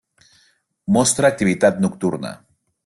[0.95, 2.35] Mostra activitat nocturna.